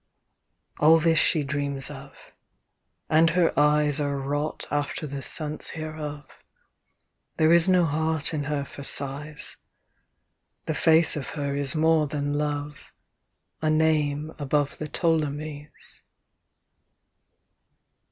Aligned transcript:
XV 0.77 0.81
All 0.83 0.97
this 0.97 1.19
she 1.19 1.43
dreams 1.43 1.91
of, 1.91 2.17
and 3.07 3.29
her 3.29 3.53
eyes 3.55 4.01
Are 4.01 4.17
wrought 4.17 4.65
after 4.71 5.05
the 5.05 5.21
sense 5.21 5.69
hereof. 5.75 6.43
There 7.37 7.53
is 7.53 7.69
no 7.69 7.85
heart 7.85 8.33
in 8.33 8.45
her 8.45 8.65
for 8.65 8.81
sighs; 8.81 9.57
The 10.65 10.73
face 10.73 11.15
of 11.15 11.27
her 11.37 11.55
is 11.55 11.75
more 11.75 12.07
than 12.07 12.33
love 12.33 12.91
A 13.61 13.69
name 13.69 14.33
above 14.39 14.79
the 14.79 14.87
Ptolemies. 14.87 15.69